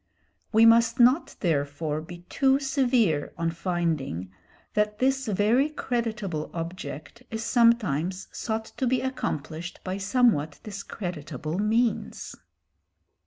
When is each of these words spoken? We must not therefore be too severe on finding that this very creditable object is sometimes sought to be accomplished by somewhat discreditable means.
We 0.51 0.65
must 0.65 0.99
not 0.99 1.35
therefore 1.41 2.01
be 2.01 2.21
too 2.27 2.59
severe 2.59 3.33
on 3.37 3.51
finding 3.51 4.31
that 4.73 4.97
this 4.97 5.27
very 5.27 5.69
creditable 5.69 6.49
object 6.55 7.21
is 7.29 7.43
sometimes 7.43 8.27
sought 8.31 8.65
to 8.77 8.87
be 8.87 9.01
accomplished 9.01 9.79
by 9.83 9.99
somewhat 9.99 10.59
discreditable 10.63 11.59
means. 11.59 12.35